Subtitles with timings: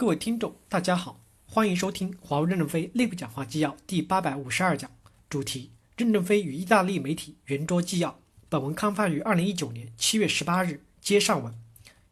[0.00, 4.90] 各位听众，大家好，欢迎收听华为任正非内部讲话纪要第八百五十二讲，
[5.28, 8.18] 主题：任正非与意大利媒体圆桌纪要。
[8.48, 10.82] 本文刊发于二零一九年七月十八日。
[11.02, 11.54] 接上文，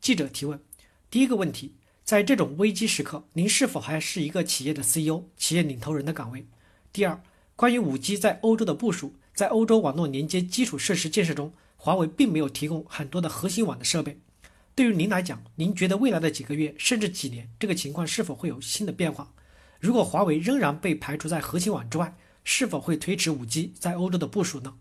[0.02, 0.60] 记者提问：
[1.08, 6.46] 第一个问题，在这种危机时刻，您是否还是一个企业的 CEO、企业领头人的岗位？
[6.92, 7.18] 第二，
[7.56, 14.18] 关于五 G 在欧洲的部署，在欧洲网络连接基础设施建设中，华为并没有提供很多的核心网的设备。
[14.78, 19.34] 对于您来讲，您觉得未来的几个月甚至几年，这个情况是否会有新的变化？
[19.80, 24.76] 如果华为仍然被排除在核心网之外，是否会推迟五 G 在欧洲的部署呢？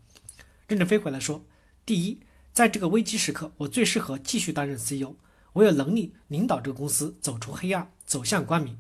[0.68, 1.44] 任正非回来说：
[1.84, 2.20] 第一，
[2.54, 5.16] 在这个危机时刻，我最适合继续担任 CEO，
[5.54, 8.78] 我有能力领导这个公司走出黑暗，走向光明。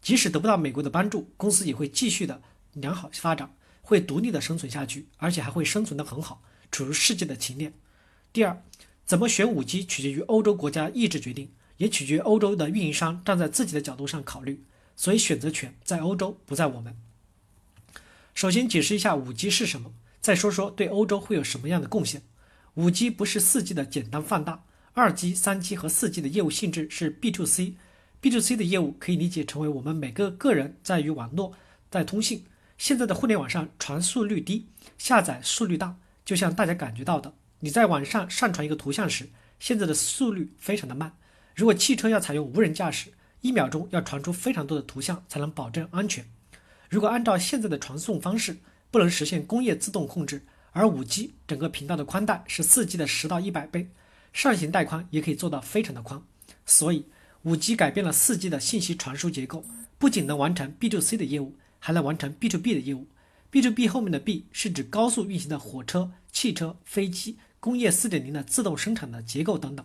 [0.00, 2.40] 即使得不到美国的帮助，公司也会继续的
[2.72, 6.42] 良好发展，会独立的生存下去，而且还会生存的很好，
[6.72, 7.74] 处于世界的前列。
[8.32, 8.62] 第二。
[9.06, 14.64] 怎么选五 G 取决于欧洲国家意志决定，也取决于欧洲的运营商站在自己的角度上考虑，
[14.96, 16.96] 所以选择权在欧洲，不在我们。
[18.34, 22.22] 首先解释一下五 G 是什么，再说说对欧洲会有什么样的贡献。
[22.74, 31.52] 五 G 不是四 G 的简单放大，二 G、三 G 和四 G 的业务性质是 B to C，B to C 的业务可以理解成为我们每个个人在与网络
[31.90, 32.44] 在通信。
[32.76, 34.66] 现在的互联网上传输率低，
[34.98, 37.32] 下载速率大，就像大家感觉到的。
[37.60, 41.16] 你在网上上传一个图像时，现在的速率非常的慢。
[41.54, 46.24] 如果汽车要采用无人驾驶，一秒钟要传出非常多的图像才能保证安全。
[46.90, 48.58] 如果按照现在的传送方式，
[48.90, 50.44] 不能实现工业自动控制。
[50.72, 53.88] 而五 G 整个频道的宽带是四 G 的十到一百倍，
[54.34, 56.22] 上行带宽也可以做到非常的宽。
[56.66, 57.06] 所以
[57.44, 59.64] 五 G 改变了四 G 的信息传输结构，
[59.96, 63.06] 不仅能完成 B to C 的业务，还能完成 B to B 的业务。
[63.48, 67.38] B to B 后面的 B 是指高速运行的火车、汽车、飞机。
[67.60, 69.84] 工业四点零的自动生产的结构等等。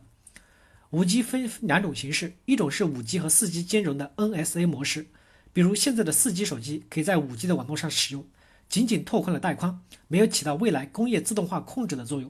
[0.92, 5.08] 五 G 分两种形式，一种是五 G 和四 G 兼容的 NSA 模式，
[5.54, 8.28] 比如现在的四 G 手机可以在五 G 的网络上使用，
[8.68, 12.30] 仅仅拓宽了带宽，没有起到未来工业自动化控制的作用。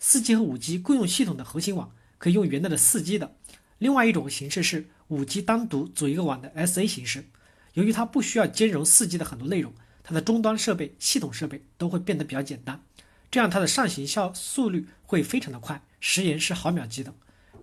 [0.00, 3.36] 四 G 和五 G 共用系统的核心网可以用原来的四 G 的。
[3.78, 7.28] 另外一种形式是五 G 单独组一个网的 SA 形式，
[7.74, 9.72] 由于它不需要兼容四 G 的很多内容，
[10.02, 12.84] 它的终端设备、系统设备都会变得比较简单。
[13.32, 17.14] 这样它的上行效速率会非常的快，时延是毫秒级的。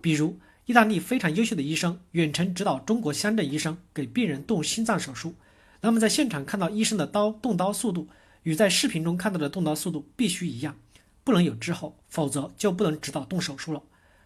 [0.02, 0.36] 比如，
[0.66, 5.36] 意大利非常优秀的医生远程指导中国乡镇医生给病人动心脏手术，
[5.80, 8.08] 那么在现场看到医生的刀动刀速度
[8.42, 10.76] 与在视频中看到的动刀速度必须一样，
[11.22, 13.80] 不能有滞后，否则就不能指导动手术了。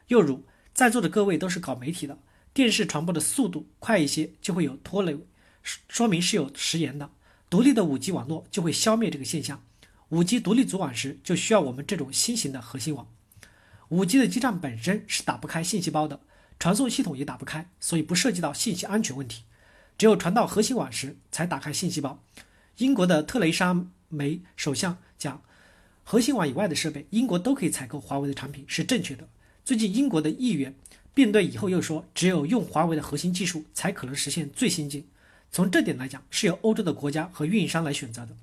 [0.09, 2.19] 又如，在座的各位都是搞媒体的，
[2.55, 5.15] 电视传播的速度快一些就会有拖累，
[5.91, 7.11] 说明是有时延的。
[7.51, 9.63] 独立的五 G 网络就会消灭这个现象。
[10.15, 13.09] 五 G 独立组网时，就需要我们这种新型的核心网。
[13.89, 16.21] 五 G 的基站本身是打不开信息包的，
[16.57, 19.43] 传送系统也打不开，所以不涉及到信息安全问题。
[19.99, 22.23] 只有传到核心网时才打开信息包。
[22.77, 25.43] 英国的特蕾莎梅首相讲，
[26.05, 29.29] 核心网以外的设备，英国都可以采购华为的产品，是正确的。
[29.65, 30.73] 最近英国的议员
[31.13, 35.09] 辩对以后又说，只有用华为的核心技术才可能实现最先进。
[35.51, 38.37] 从这点来讲，是由欧洲的国家和运营商来选择的。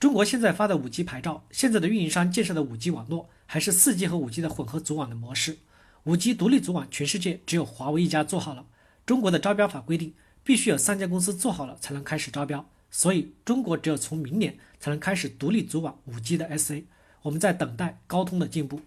[0.00, 5.58] 中国现在发的五 G 牌照，现在的运营商建设的五 G 网络还是四 G 和五 G 的混合组网的模式。
[6.04, 8.64] 五 G 独立组网，全世界只有华为一家做好了。
[9.04, 16.84] 中国的招标法规定，必须有三家公司做好了才能开始招标，所以中国只有从明年才能开始独立组网五 G 的 SA。
[17.20, 18.80] 我们在等待高通的进步。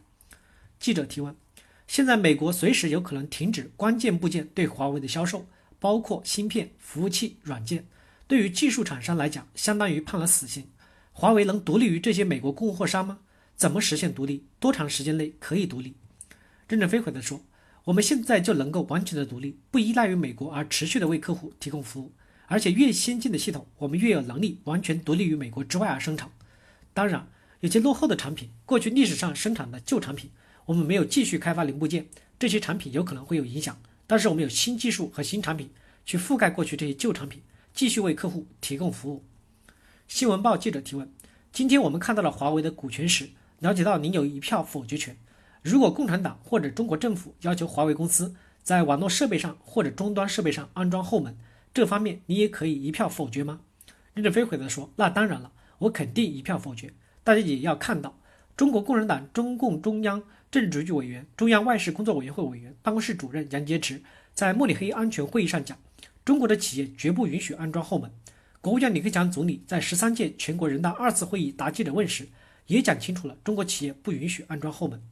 [0.80, 1.35] 记者提问：
[1.85, 5.45] 现在美国随时有可能停止关键部件对华为的销售，
[5.78, 7.85] 包括芯片、服务器、软件，
[8.25, 10.68] 对于技术厂商来讲，相当于判了死刑。
[11.16, 13.19] 华为能独立于这些美国供货商吗？
[13.56, 14.47] 怎么实现独立？
[14.59, 15.94] 多长时间内可以独立？
[16.68, 17.41] 任正非回答说
[17.85, 22.12] ：“我们现在就能够完全的独立，不依赖于美国，而持续的为客户提供服务。
[22.47, 26.31] 而且越先进的系统，我们越有能力完全独立于美国之外而生产。
[26.96, 27.28] 当然，
[27.59, 30.31] 有些落后的产品，过去历史上生产的旧产品，
[30.66, 32.07] 我们没有继续开发零部件，
[32.40, 33.80] 这些产品有可能会有影响。
[34.07, 35.69] 但是我们有新技术和新产品
[36.03, 39.24] 去覆盖过去这些旧产品，继续为客户提供服务。”
[40.07, 41.09] 新闻报记者提问：
[41.51, 43.29] 今天我们看到了华为的股权时，
[43.59, 45.17] 了解到您有一票否决权。
[45.63, 51.35] 如果共产党或者中国政府要求华为公司在网络设备上或者终端设备上安装后门，
[51.73, 53.61] 这方面你也可以一票否决吗？
[54.13, 56.94] 任正非回答说：那当然了，我肯定一票否决。
[57.23, 58.19] 大家也要看到，
[58.55, 60.21] 中国共产党中共中央
[60.51, 64.01] 政治局委员、中央外事工作委员会委员办公室主任杨洁篪
[64.33, 65.75] 在慕尼黑安全会议上讲，
[66.23, 68.11] 中国的企业绝不允许安装后门。
[68.63, 72.30] 国务院李克强总理在十三届全国人大二次会议答记者问时，
[72.68, 75.04] 也讲清楚了中国企业不允许安装后门。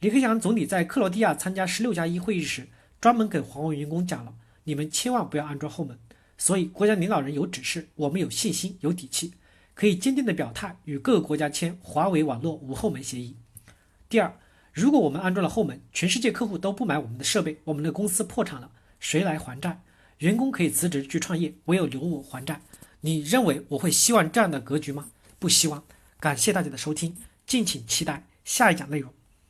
[0.00, 2.68] 李克强总理在克罗地亚参加十六加一会议时，
[3.00, 4.34] 专门给华为员工讲了，
[4.64, 5.98] 你们千万不要安装后门。
[6.36, 9.32] 所以，国家领导人有指示，我们有信心、有底气，
[9.72, 13.34] 可以坚定地表态，与各个国家签华为网络无后门协议。
[14.10, 14.38] 第二，
[14.70, 19.80] 如果我们安装了后门，全世界客户都不买我们的设备，我们的公司破产了，谁来还债？
[20.22, 22.60] 员工可以辞职去创业，唯有留我还债。
[23.00, 25.08] 你认为我会希望这样的格局吗？
[25.40, 25.82] 不希望。
[26.20, 29.12] 感谢大家的收听，敬请期待下一讲内容。